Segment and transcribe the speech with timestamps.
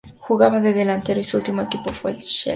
[0.27, 2.49] Jugaba de delantero y su último equipo fue el Sheffield United.